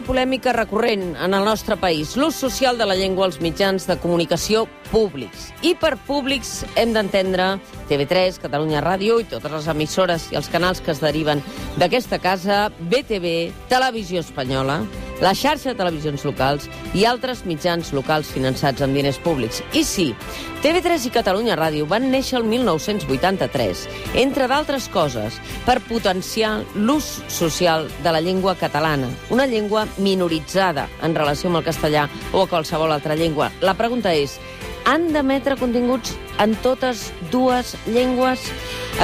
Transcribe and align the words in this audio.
Una 0.00 0.06
polèmica 0.06 0.52
recurrent 0.54 1.02
en 1.20 1.34
el 1.36 1.44
nostre 1.44 1.76
país, 1.76 2.14
l'ús 2.16 2.38
social 2.38 2.78
de 2.78 2.86
la 2.88 2.94
llengua 2.96 3.26
als 3.26 3.36
mitjans 3.44 3.84
de 3.84 3.98
comunicació 4.00 4.62
públics. 4.88 5.50
I 5.60 5.74
per 5.76 5.98
públics 6.06 6.62
hem 6.80 6.94
d'entendre 6.96 7.58
TV3, 7.90 8.38
Catalunya 8.40 8.80
Ràdio 8.80 9.18
i 9.20 9.28
totes 9.28 9.52
les 9.52 9.68
emissores 9.68 10.30
i 10.32 10.40
els 10.40 10.48
canals 10.48 10.80
que 10.80 10.94
es 10.94 11.02
deriven 11.04 11.44
d'aquesta 11.76 12.16
casa, 12.18 12.70
BTV, 12.80 13.52
Televisió 13.68 14.24
Espanyola, 14.24 14.80
la 15.20 15.34
xarxa 15.36 15.72
de 15.72 15.78
televisions 15.78 16.24
locals 16.24 16.66
i 16.96 17.04
altres 17.08 17.44
mitjans 17.48 17.92
locals 17.96 18.30
finançats 18.32 18.82
amb 18.82 18.96
diners 18.96 19.20
públics. 19.22 19.62
I 19.76 19.84
sí, 19.84 20.08
TV3 20.64 21.06
i 21.08 21.12
Catalunya 21.14 21.58
Ràdio 21.60 21.86
van 21.88 22.08
néixer 22.12 22.38
el 22.40 22.46
1983, 22.48 23.86
entre 24.24 24.48
d'altres 24.50 24.88
coses, 24.92 25.38
per 25.66 25.80
potenciar 25.88 26.58
l'ús 26.74 27.20
social 27.28 27.88
de 28.04 28.14
la 28.14 28.20
llengua 28.24 28.56
catalana, 28.60 29.08
una 29.30 29.46
llengua 29.46 29.86
minoritzada 29.98 30.88
en 31.04 31.14
relació 31.14 31.50
amb 31.50 31.60
el 31.60 31.68
castellà 31.68 32.08
o 32.32 32.44
a 32.44 32.48
qualsevol 32.48 32.92
altra 32.92 33.16
llengua. 33.16 33.50
La 33.60 33.76
pregunta 33.78 34.14
és, 34.16 34.38
han 34.84 35.10
d'emetre 35.12 35.58
continguts 35.60 36.14
en 36.40 36.54
totes 36.64 37.10
dues 37.30 37.76
llengües? 37.86 38.46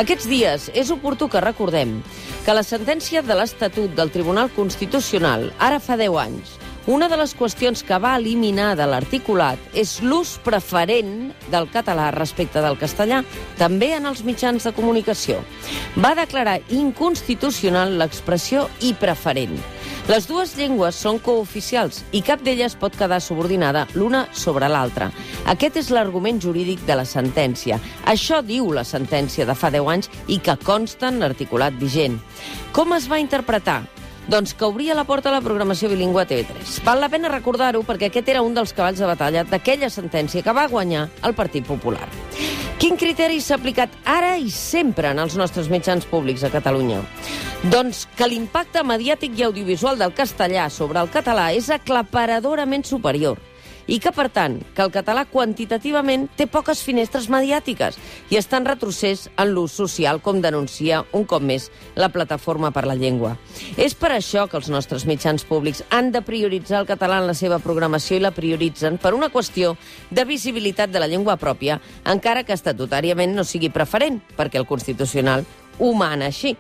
Aquests 0.01 0.29
dies 0.29 0.71
és 0.75 0.91
oportú 0.91 1.29
que 1.31 1.43
recordem 1.45 2.01
que 2.47 2.55
la 2.55 2.63
sentència 2.63 3.25
de 3.27 3.35
l'Estatut 3.35 3.91
del 3.99 4.13
Tribunal 4.15 4.53
Constitucional, 4.55 5.49
ara 5.59 5.81
fa 5.83 5.97
10 5.99 6.19
anys, 6.23 6.53
una 6.87 7.09
de 7.11 7.17
les 7.19 7.33
qüestions 7.35 7.83
que 7.83 7.99
va 7.99 8.13
eliminar 8.21 8.77
de 8.79 8.87
l'articulat 8.87 9.75
és 9.75 9.97
l'ús 10.07 10.37
preferent 10.47 11.33
del 11.51 11.67
català 11.75 12.13
respecte 12.15 12.63
del 12.63 12.79
castellà, 12.79 13.25
també 13.59 13.97
en 13.97 14.07
els 14.07 14.23
mitjans 14.23 14.63
de 14.63 14.75
comunicació. 14.77 15.41
Va 15.99 16.15
declarar 16.15 16.61
inconstitucional 16.71 17.99
l'expressió 17.99 18.69
i 18.79 18.95
preferent. 18.95 19.59
Les 20.07 20.29
dues 20.31 20.53
llengües 20.55 20.95
són 21.03 21.17
cooficials 21.19 22.05
i 22.15 22.21
cap 22.23 22.39
d'elles 22.47 22.77
pot 22.79 22.95
quedar 22.95 23.19
subordinada 23.19 23.89
l'una 23.99 24.21
sobre 24.31 24.69
l'altra. 24.71 25.09
Aquest 25.51 25.81
és 25.81 25.89
l'argument 25.91 26.39
jurídic 26.39 26.85
de 26.87 26.95
la 26.95 27.03
sentència. 27.03 27.81
Això 28.07 28.39
diu 28.47 28.71
la 28.71 28.84
sentència 28.87 29.49
de 29.49 29.57
fa 29.59 29.73
10 29.75 29.91
anys 29.97 30.11
i 30.31 30.39
que 30.39 30.55
consta 30.62 31.11
en 31.11 31.19
l'articulat 31.19 31.75
vigent. 31.81 32.21
Com 32.71 32.95
es 32.95 33.11
va 33.11 33.19
interpretar? 33.19 33.81
Doncs 34.31 34.55
que 34.55 34.71
obria 34.71 34.95
la 34.95 35.09
porta 35.11 35.33
a 35.33 35.34
la 35.34 35.43
programació 35.43 35.91
bilingüe 35.91 36.23
a 36.23 36.31
TV3. 36.31 36.79
Val 36.87 37.03
la 37.03 37.11
pena 37.11 37.33
recordar-ho 37.33 37.83
perquè 37.83 38.12
aquest 38.12 38.31
era 38.31 38.47
un 38.47 38.55
dels 38.55 38.75
cavalls 38.79 39.03
de 39.03 39.11
batalla 39.11 39.43
d'aquella 39.43 39.91
sentència 39.91 40.47
que 40.47 40.55
va 40.55 40.69
guanyar 40.71 41.09
el 41.27 41.34
Partit 41.34 41.67
Popular. 41.67 42.07
Quin 42.77 42.99
criteri 43.01 43.39
s'ha 43.41 43.57
aplicat 43.57 43.95
ara 44.05 44.35
i 44.37 44.51
sempre 44.53 45.09
en 45.15 45.21
els 45.23 45.33
nostres 45.41 45.71
mitjans 45.73 46.05
públics 46.11 46.43
a 46.45 46.51
Catalunya? 46.53 46.99
Doncs 47.73 48.03
que 48.19 48.29
l'impacte 48.29 48.83
mediàtic 48.85 49.39
i 49.39 49.47
audiovisual 49.47 49.97
del 49.97 50.13
castellà 50.13 50.67
sobre 50.69 51.01
el 51.01 51.09
català 51.09 51.47
és 51.57 51.71
aclaparadorament 51.73 52.85
superior 52.85 53.41
i 53.87 53.98
que, 54.03 54.12
per 54.12 54.29
tant, 54.34 54.59
que 54.75 54.84
el 54.84 54.92
català 54.95 55.25
quantitativament 55.31 56.27
té 56.37 56.47
poques 56.51 56.83
finestres 56.84 57.29
mediàtiques 57.33 57.98
i 58.31 58.39
està 58.39 58.61
en 58.61 58.69
retrocés 58.69 59.27
en 59.37 59.53
l'ús 59.55 59.77
social, 59.78 60.20
com 60.23 60.41
denuncia 60.43 61.05
un 61.17 61.27
cop 61.28 61.43
més 61.43 61.70
la 61.95 62.11
Plataforma 62.15 62.73
per 62.75 62.87
la 62.87 62.97
Llengua. 62.98 63.37
És 63.77 63.94
per 63.94 64.12
això 64.15 64.47
que 64.50 64.59
els 64.59 64.71
nostres 64.72 65.06
mitjans 65.06 65.44
públics 65.47 65.84
han 65.91 66.12
de 66.12 66.22
prioritzar 66.22 66.81
el 66.83 66.91
català 66.91 67.21
en 67.21 67.28
la 67.31 67.37
seva 67.38 67.61
programació 67.62 68.16
i 68.19 68.25
la 68.25 68.34
prioritzen 68.34 68.99
per 68.99 69.15
una 69.15 69.31
qüestió 69.33 69.77
de 70.11 70.25
visibilitat 70.25 70.91
de 70.91 71.03
la 71.03 71.11
llengua 71.11 71.38
pròpia, 71.41 71.81
encara 72.05 72.44
que 72.44 72.56
estatutàriament 72.56 73.34
no 73.37 73.44
sigui 73.44 73.71
preferent, 73.71 74.21
perquè 74.37 74.61
el 74.61 74.69
Constitucional 74.69 75.47
ho 75.78 75.92
mana 75.94 76.31
així. 76.31 76.56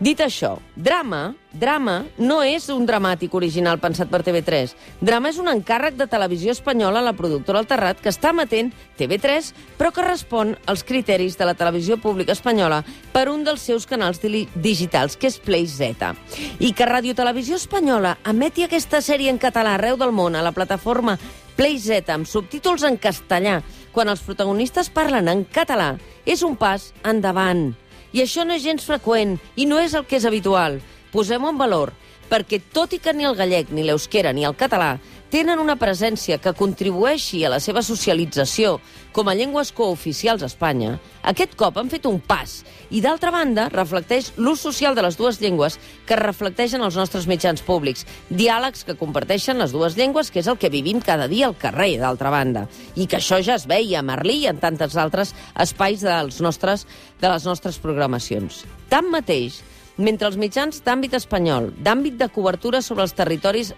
Dit 0.00 0.20
això, 0.20 0.56
drama, 0.76 1.34
drama 1.52 1.96
no 2.18 2.38
és 2.44 2.68
un 2.72 2.86
dramàtic 2.88 3.34
original 3.36 3.80
pensat 3.82 4.10
per 4.12 4.22
TV3. 4.24 4.74
Drama 5.04 5.30
és 5.32 5.38
un 5.42 5.48
encàrrec 5.50 5.96
de 5.98 6.06
televisió 6.10 6.52
espanyola 6.54 7.00
a 7.00 7.06
la 7.08 7.14
productora 7.16 7.60
El 7.62 7.68
Terrat 7.68 8.00
que 8.02 8.12
està 8.12 8.32
matent 8.36 8.72
TV3, 8.98 9.52
però 9.78 9.92
que 9.92 10.04
respon 10.04 10.54
als 10.66 10.84
criteris 10.86 11.38
de 11.38 11.48
la 11.48 11.56
televisió 11.58 11.96
pública 12.00 12.36
espanyola 12.36 12.82
per 13.12 13.28
un 13.32 13.44
dels 13.44 13.64
seus 13.64 13.88
canals 13.88 14.20
digitals, 14.22 15.16
que 15.16 15.30
és 15.30 15.40
Play 15.40 15.66
Z. 15.66 16.12
I 16.60 16.72
que 16.72 16.86
Radio 16.86 17.16
Televisió 17.16 17.56
Espanyola 17.56 18.16
emeti 18.24 18.64
aquesta 18.64 19.00
sèrie 19.00 19.32
en 19.32 19.40
català 19.42 19.76
arreu 19.76 19.96
del 19.96 20.12
món 20.12 20.36
a 20.36 20.44
la 20.44 20.54
plataforma 20.56 21.18
Play 21.56 21.78
Z 21.80 22.12
amb 22.12 22.28
subtítols 22.28 22.84
en 22.84 23.00
castellà, 23.00 23.62
quan 23.96 24.12
els 24.12 24.20
protagonistes 24.20 24.92
parlen 24.92 25.32
en 25.32 25.44
català, 25.48 25.94
és 26.28 26.44
un 26.44 26.56
pas 26.60 26.92
endavant. 27.04 27.70
I 28.16 28.22
això 28.24 28.46
no 28.48 28.54
és 28.56 28.62
gens 28.64 28.84
freqüent 28.88 29.34
i 29.60 29.66
no 29.68 29.76
és 29.76 29.92
el 29.92 30.06
que 30.08 30.16
és 30.16 30.24
habitual. 30.24 30.78
Posem-ho 31.12 31.52
en 31.52 31.60
valor, 31.60 31.92
perquè 32.30 32.60
tot 32.72 32.94
i 32.96 33.00
que 33.02 33.14
ni 33.14 33.26
el 33.26 33.36
gallec, 33.38 33.70
ni 33.70 33.84
l'eusquera, 33.86 34.32
ni 34.34 34.46
el 34.46 34.56
català 34.58 34.96
tenen 35.30 35.58
una 35.58 35.74
presència 35.76 36.38
que 36.38 36.54
contribueixi 36.54 37.42
a 37.44 37.50
la 37.50 37.58
seva 37.60 37.82
socialització 37.82 38.76
com 39.12 39.26
a 39.28 39.34
llengües 39.34 39.72
cooficials 39.74 40.44
a 40.44 40.48
Espanya, 40.50 40.96
aquest 41.26 41.56
cop 41.58 41.80
han 41.80 41.90
fet 41.90 42.06
un 42.06 42.20
pas 42.22 42.60
i, 42.90 43.00
d'altra 43.02 43.32
banda, 43.34 43.66
reflecteix 43.72 44.30
l'ús 44.38 44.62
social 44.62 44.94
de 44.94 45.02
les 45.02 45.18
dues 45.18 45.40
llengües 45.42 45.78
que 46.06 46.18
reflecteixen 46.20 46.84
els 46.84 46.98
nostres 47.00 47.26
mitjans 47.26 47.64
públics, 47.66 48.06
diàlegs 48.30 48.86
que 48.86 48.98
comparteixen 48.98 49.58
les 49.58 49.74
dues 49.74 49.96
llengües, 49.98 50.30
que 50.30 50.44
és 50.44 50.50
el 50.52 50.60
que 50.62 50.70
vivim 50.72 51.02
cada 51.02 51.26
dia 51.32 51.50
al 51.50 51.58
carrer, 51.58 51.96
d'altra 51.98 52.30
banda, 52.30 52.66
i 52.94 53.08
que 53.10 53.18
això 53.18 53.40
ja 53.42 53.56
es 53.58 53.66
veia 53.66 54.00
a 54.00 54.06
Merlí 54.06 54.42
i 54.44 54.50
en 54.52 54.62
tantes 54.62 54.96
altres 55.00 55.34
espais 55.58 56.04
dels 56.06 56.42
nostres, 56.44 56.86
de 57.20 57.32
les 57.32 57.48
nostres 57.48 57.80
programacions. 57.82 58.62
Tanmateix, 58.92 59.62
mentre 59.96 60.28
els 60.28 60.36
mitjans 60.36 60.82
d'àmbit 60.84 61.14
espanyol, 61.16 61.70
d'àmbit 61.80 62.16
de 62.20 62.28
cobertura 62.32 62.82
sobre 62.82 63.04
els 63.06 63.14
territoris 63.16 63.72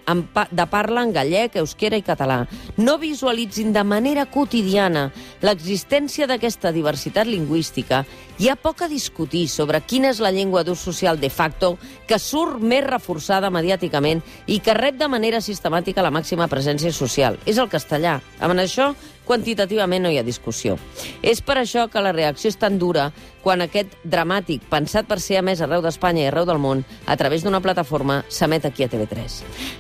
de 0.51 0.67
parla 0.71 1.05
en 1.07 1.13
gallec, 1.15 1.59
euskera 1.61 1.99
i 1.99 2.05
català, 2.07 2.41
no 2.77 2.99
visualitzin 2.99 3.73
de 3.73 3.85
manera 3.85 4.27
quotidiana 4.27 5.09
l'existència 5.43 6.27
d'aquesta 6.27 6.73
diversitat 6.75 7.29
lingüística, 7.31 8.05
hi 8.39 8.49
ha 8.49 8.57
poc 8.59 8.83
a 8.83 8.89
discutir 8.91 9.47
sobre 9.51 9.81
quina 9.83 10.13
és 10.13 10.23
la 10.23 10.33
llengua 10.35 10.65
d'ús 10.67 10.83
social 10.83 11.19
de 11.19 11.31
facto 11.31 11.77
que 12.07 12.19
surt 12.23 12.63
més 12.63 12.85
reforçada 12.87 13.51
mediàticament 13.51 14.23
i 14.47 14.61
que 14.63 14.77
rep 14.79 14.99
de 14.99 15.09
manera 15.11 15.41
sistemàtica 15.43 16.03
la 16.03 16.15
màxima 16.15 16.49
presència 16.49 16.93
social. 16.93 17.39
És 17.47 17.59
el 17.59 17.71
castellà. 17.71 18.19
Amb 18.39 18.59
això 18.59 18.93
quantitativament 19.29 20.03
no 20.03 20.11
hi 20.11 20.19
ha 20.19 20.27
discussió. 20.27 20.79
És 21.23 21.43
per 21.45 21.59
això 21.61 21.87
que 21.93 22.03
la 22.03 22.15
reacció 22.17 22.49
és 22.49 22.57
tan 22.59 22.79
dura 22.81 23.11
quan 23.45 23.63
aquest 23.63 23.93
dramàtic, 24.05 24.65
pensat 24.69 25.07
per 25.09 25.21
ser 25.23 25.39
a 25.39 25.45
més 25.45 25.61
arreu 25.65 25.83
d'Espanya 25.85 26.25
i 26.25 26.29
arreu 26.29 26.47
del 26.49 26.61
món, 26.61 26.83
a 27.07 27.17
través 27.21 27.45
d'una 27.45 27.63
plataforma, 27.65 28.23
s'emet 28.29 28.67
aquí 28.67 28.85
a 28.85 28.91
TV3. 28.91 29.39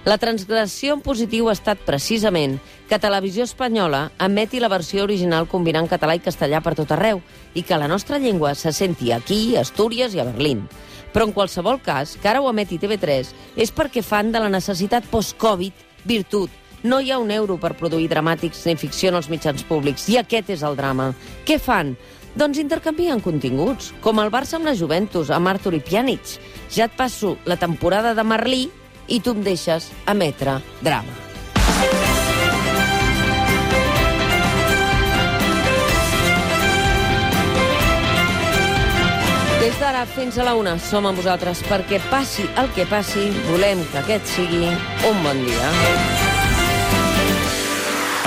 La 0.08 0.18
transgressió 0.20 0.94
en 0.94 1.02
positiu 1.04 1.48
ha 1.48 1.56
estat 1.56 1.80
precisament 1.84 2.58
que 2.88 3.00
Televisió 3.00 3.44
Espanyola 3.44 4.10
emeti 4.24 4.60
la 4.60 4.70
versió 4.72 5.04
original 5.04 5.48
combinant 5.48 5.88
català 5.90 6.16
i 6.16 6.22
castellà 6.24 6.62
per 6.64 6.76
tot 6.78 6.92
arreu 6.94 7.20
i 7.54 7.64
que 7.64 7.80
la 7.80 7.88
nostra 7.88 8.20
llengua 8.22 8.54
se 8.54 8.72
senti 8.72 9.12
aquí, 9.12 9.56
a 9.56 9.64
Astúries 9.66 10.14
i 10.14 10.22
a 10.22 10.28
Berlín. 10.28 10.64
Però 11.12 11.24
en 11.24 11.32
qualsevol 11.32 11.80
cas, 11.82 12.16
que 12.20 12.28
ara 12.28 12.40
ho 12.40 12.48
emeti 12.50 12.78
TV3 12.78 13.34
és 13.56 13.72
perquè 13.72 14.04
fan 14.04 14.32
de 14.32 14.44
la 14.44 14.52
necessitat 14.52 15.08
post-Covid 15.08 15.86
virtut 16.08 16.67
no 16.82 17.00
hi 17.00 17.10
ha 17.10 17.18
un 17.18 17.30
euro 17.30 17.56
per 17.58 17.74
produir 17.78 18.08
dramàtics 18.10 18.64
ni 18.66 18.76
ficció 18.76 19.10
en 19.10 19.18
els 19.18 19.30
mitjans 19.32 19.64
públics, 19.66 20.08
i 20.08 20.18
aquest 20.20 20.50
és 20.54 20.62
el 20.62 20.76
drama. 20.78 21.12
Què 21.46 21.58
fan? 21.62 21.96
Doncs 22.38 22.60
intercanvien 22.60 23.22
continguts, 23.24 23.92
com 24.04 24.20
el 24.22 24.30
Barça 24.30 24.58
amb 24.58 24.68
la 24.68 24.76
Juventus, 24.78 25.32
amb 25.34 25.50
Artur 25.50 25.74
i 25.74 25.80
Pjanic. 25.82 26.36
Ja 26.70 26.86
et 26.86 26.94
passo 26.94 27.36
la 27.48 27.56
temporada 27.58 28.14
de 28.14 28.22
Merlí 28.22 28.68
i 29.08 29.18
tu 29.20 29.34
em 29.34 29.42
deixes 29.42 29.90
emetre 30.06 30.60
drama. 30.84 31.24
Des 39.58 39.74
d'ara 39.82 40.06
fins 40.06 40.38
a 40.38 40.46
la 40.46 40.54
una 40.54 40.78
som 40.78 41.10
amb 41.10 41.18
vosaltres 41.18 41.64
perquè 41.66 41.98
passi 42.08 42.46
el 42.62 42.70
que 42.76 42.86
passi, 42.88 43.28
volem 43.50 43.82
que 43.90 44.02
aquest 44.04 44.34
sigui 44.38 44.64
un 45.10 45.22
bon 45.26 45.46
dia. 45.48 46.27